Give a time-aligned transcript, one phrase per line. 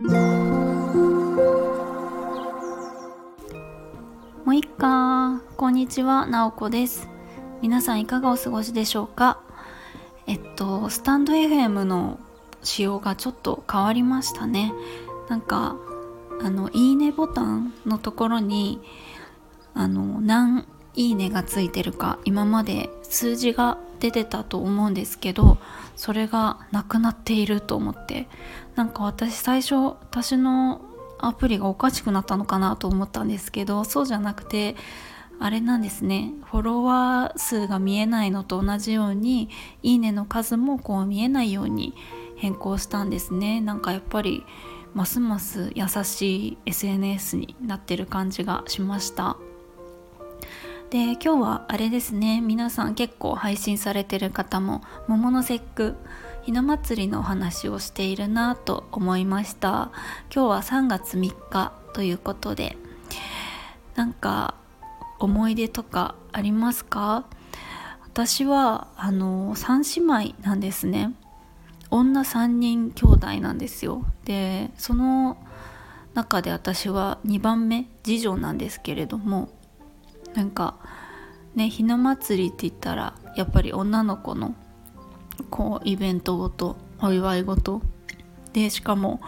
[0.00, 0.12] も
[4.46, 7.08] ういっかこんにちはなおこです。
[7.62, 9.40] 皆さんいかがお過ごしでしょうか？
[10.28, 12.20] えっとスタンド FM の
[12.62, 14.72] 仕様がちょっと変わりましたね。
[15.28, 15.74] なんか
[16.40, 18.80] あのいいねボタンのところに
[19.74, 20.64] あの何
[20.98, 25.58] いいねがついてるか今まで数字が出てたと思うんですけど
[25.94, 28.28] それがなくなっていると思って。
[28.74, 30.82] なんか私最初私の
[31.18, 34.76] アプリがおかしくなったのかなと思ったんですけどそうじゃなくて
[35.40, 36.32] あれなんですね。
[36.44, 39.50] フォロワー数が見えないのと同じように
[39.82, 41.94] いいねの数もこう見えないように
[42.36, 43.60] 変更したんですね。
[43.60, 44.44] なんかやっぱり
[44.94, 49.36] ますます優しい SNS になってる感じがしました。
[50.90, 52.40] で今日はあれですね。
[52.40, 55.96] 皆さん結構配信されてる方も桃の節句
[56.44, 59.90] ひな祭りのお話をしているなと思いました。
[60.34, 62.78] 今日は3月3日ということで
[63.96, 64.54] なんか
[65.18, 67.26] 思い出とかありますか？
[68.06, 71.12] 私はあの3姉妹なんですね。
[71.90, 74.06] 女3人兄弟なんですよ。
[74.24, 75.36] でその
[76.14, 79.50] 中で私は2番目次女なんですけれども
[80.38, 80.76] なんか
[81.56, 84.54] ねひな祭りって言ったらやっぱり女の子の
[85.50, 87.82] こうイベントごとお祝いごと。
[88.52, 89.20] でしかも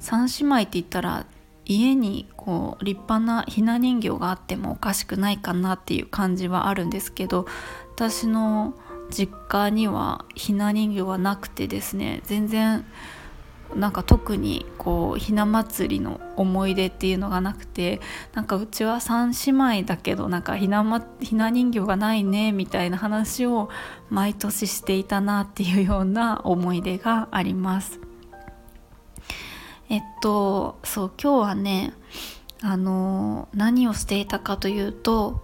[0.00, 1.24] 3姉妹って言ったら
[1.64, 7.46] 家にこう立派なひな人形があってもおかしくないかなっていう感じはあるんですけど
[7.94, 8.74] 私の
[9.10, 12.84] 実家にはひな人形はなくてですね全然
[13.74, 18.00] なんか特にこうひな祭りの思い出っていうのがなくて
[18.32, 23.68] なんかうちは3姉妹だけどなんかひな,、ま、ひな人形がないねみたいな話を
[24.08, 28.00] 毎年していたなっていうような思い出があります。
[29.90, 31.94] えっとそう今日はね
[32.60, 35.42] あの何をしていたかというと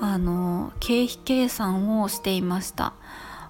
[0.00, 2.94] あの経費計算をしていました。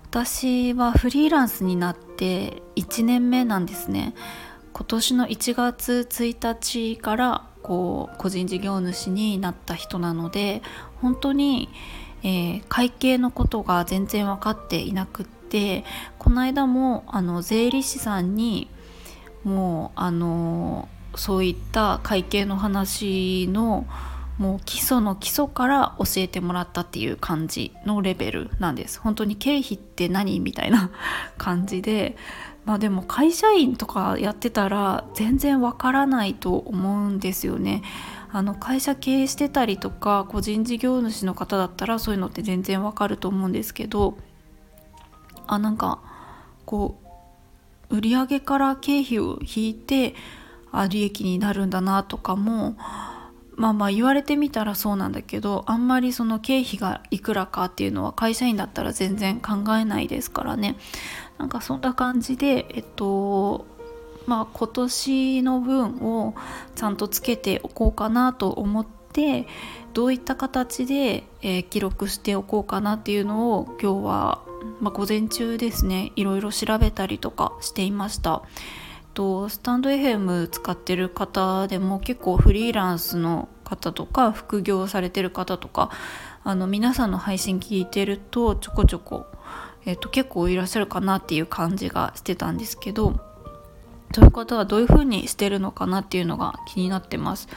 [0.04, 4.14] 私はフリーランスになって1年目なんですね。
[4.72, 10.62] 今年の1月1日からこう個人事業主になった人なので
[11.00, 11.68] 本当に、
[12.22, 15.84] えー、会計のことが全然分かっていなくって
[16.18, 18.68] この間もあの税理士さんに
[19.44, 23.86] もうあのそういった会計の話の
[24.38, 29.00] もう基礎の基礎から教えてもらったっていう感じのレベルなんです。
[29.00, 30.90] 本当に経費って何みたいな
[31.36, 32.16] 感じで。
[32.64, 37.82] まあでも会社員とかやってたら全然わからないと思うんですよね。
[38.30, 44.18] あの会社経営してたりとか個人事業主の方だったらそういうのって全然わかると思うんですけど。
[45.48, 45.98] あなんか
[46.66, 46.98] こ
[47.90, 50.14] う売上から経費を引いて
[50.70, 52.76] あ利益になるんだなとかも
[53.58, 60.76] まあまあ言われてみたらそうなんだけどあんまりその経費がいくらかっていうのは会社員だったら全然考えないですからね
[61.38, 63.66] なんかそんな感じでえっと
[64.26, 66.34] まあ今年の分を
[66.76, 69.48] ちゃんとつけておこうかなと思って
[69.92, 74.44] どういった形で、えー、記録しておこうかなっていうのを今日は、
[74.80, 78.42] まあ、午前中ですねいろいろ調べたりとかしていました。
[79.18, 85.90] とスタンド FM 使ってる方でも結構フリーランスの方とか副業されてる方とか
[86.44, 89.26] あの皆さんの配信聞いてるとちょこちょこ、
[89.84, 93.18] えーと、結構いらっしゃるかなっていう感じがしてたんですけど
[94.14, 97.48] そういう方はどういう風にしてるのかなっていうのが気になってます。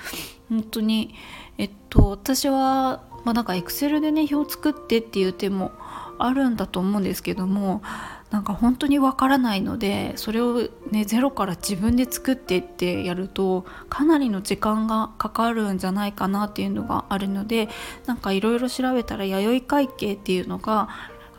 [0.49, 1.13] 本当に
[1.59, 5.71] えっと私はまあなんか Excel でね表作ってっていう手も
[6.17, 7.83] あるんだと思うんですけども
[8.31, 17.67] なんか本当にわからないのでそれをねゼロから自分で作ってってやるとかなりの時間がかかるんじゃないかなっていうのがあるので
[18.05, 20.87] なんかいろいろ調べたら弥生会計っていうのが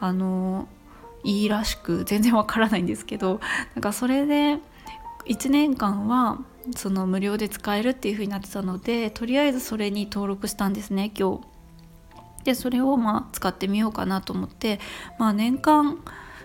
[0.01, 0.69] あの
[1.25, 3.41] いいらしく全然わからないんですけど
[3.75, 4.59] なんかそれで
[5.27, 6.41] 1年間は
[6.77, 11.53] その無料で使えるっていう風になってたのでとりあえずそれに登録したんですね今日。
[12.45, 14.81] でそれをまあ使ってみようかなと思って
[15.17, 15.99] まあ年間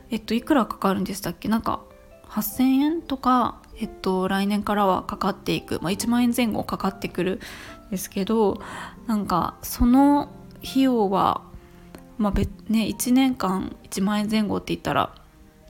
[0.09, 1.47] えっといくらかかるんでしたっけ？
[1.47, 1.81] なんか
[2.29, 7.39] 8,000円とか、えっと、来年からはかかっていく、まあ、1万円前後かかってくる
[7.87, 8.61] んですけど
[9.05, 10.29] なんかその
[10.63, 11.41] 費用は、
[12.17, 15.15] まあ別ね、1年間1万円前後って言ったら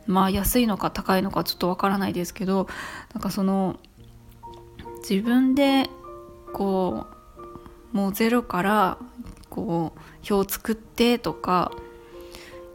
[0.08, 2.68] まあ安いのか高いのかちょっとわからないですけど
[3.14, 3.78] なんかその
[5.08, 5.90] 自分で
[6.54, 7.06] こ
[7.94, 8.98] うもうゼロから
[9.50, 11.72] こう表を作ってとか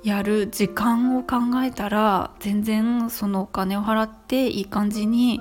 [0.02, 5.40] やる時間を考えたら全然そのお金を払っていい感じに、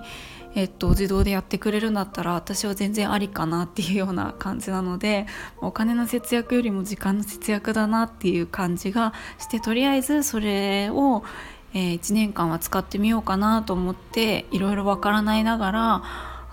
[0.53, 5.25] えっと、自動でやってくれるんだったら私は全然ありかなっていうような感じなので
[5.57, 11.23] お金の節約よりも時間の節約だなっていう感じがしてとりあえずそれを、
[11.73, 16.03] えー、1年間は使ってみようかなと思っていろいろわからないながら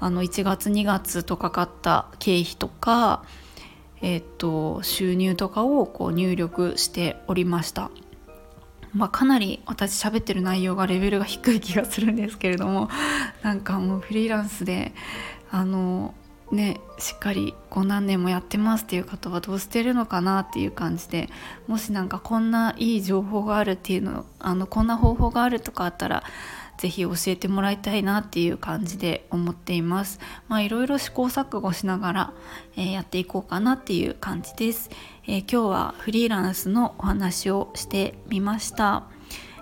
[0.01, 3.25] あの1月2月とかかった経費とか、
[4.03, 7.91] えー、っと収入とかをこう入力しておりました。
[8.95, 12.89] まあ、かなり私喋ってる内容がレベルが低い気がするんですけれども
[13.43, 14.95] なんかもうフリーランスで
[15.51, 16.15] あの
[16.51, 21.29] ねしっかりこう何年もやってますっていう方はどうしてるのかなっていう感じで
[21.67, 26.23] もしなんかこんないい情報があるっていうのあのこんな方法があるとかあったら
[26.79, 30.21] 是非教えてもらいたいなっていう感じで思っています。
[30.49, 32.33] まあいろいろ試行錯誤しながら、
[32.77, 34.91] えー、やっていこうかなっていう感じです、
[35.27, 39.05] えー、今日はフリーランスのお話をしてみました。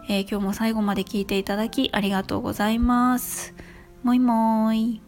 [0.08, 3.54] えー、今日も最後まで聞いていただきありがとうございます。
[4.04, 5.05] もいもーい。